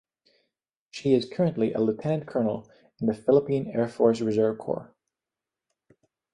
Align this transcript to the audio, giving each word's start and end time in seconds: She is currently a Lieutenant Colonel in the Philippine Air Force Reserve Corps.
She 0.89 1.13
is 1.13 1.29
currently 1.29 1.73
a 1.73 1.79
Lieutenant 1.79 2.25
Colonel 2.25 2.67
in 2.99 3.05
the 3.05 3.13
Philippine 3.13 3.67
Air 3.67 3.87
Force 3.87 4.19
Reserve 4.19 4.57
Corps. 4.57 4.95